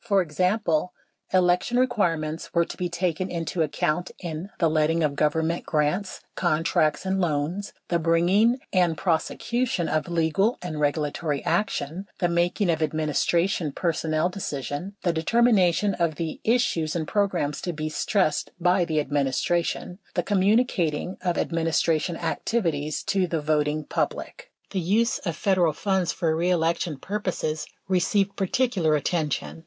For 0.03 0.23
example, 0.23 0.93
election 1.31 1.77
re 1.77 1.85
quirements 1.85 2.49
were 2.55 2.65
to 2.65 2.75
be 2.75 2.89
taken 2.89 3.29
into 3.29 3.61
account 3.61 4.09
in: 4.17 4.49
The 4.57 4.67
letting 4.67 5.03
of 5.03 5.15
Govern 5.15 5.45
ment 5.45 5.63
grants, 5.63 6.21
contracts, 6.33 7.05
and 7.05 7.21
loans; 7.21 7.71
the 7.89 7.99
bringing 7.99 8.57
and 8.73 8.97
prosecution 8.97 9.87
of 9.87 10.09
legal 10.09 10.57
and 10.59 10.79
regulatory 10.79 11.45
action; 11.45 12.07
the 12.17 12.27
making 12.27 12.71
of 12.71 12.81
administration 12.81 13.73
personnel 13.73 14.27
decision; 14.27 14.95
the 15.03 15.13
determination 15.13 15.93
of 15.93 16.15
the 16.15 16.39
issues 16.43 16.95
and 16.95 17.07
programs 17.07 17.61
to 17.61 17.71
be 17.71 17.87
stressed 17.87 18.49
by 18.59 18.83
the 18.83 18.99
administration; 18.99 19.99
the 20.15 20.23
communicating 20.23 21.17
of 21.21 21.37
administration 21.37 22.17
activities 22.17 23.03
to 23.03 23.27
the 23.27 23.39
voting 23.39 23.83
public. 23.83 24.51
The 24.71 24.79
use 24.79 25.19
of 25.19 25.35
Federal 25.35 25.73
funds 25.73 26.11
for 26.11 26.35
reelection 26.35 26.97
purposes 26.97 27.67
received 27.87 28.35
particu 28.35 28.81
lar 28.81 28.95
attention. 28.95 29.59